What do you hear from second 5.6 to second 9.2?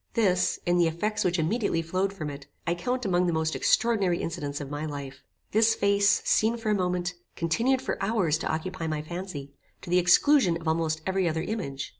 face, seen for a moment, continued for hours to occupy my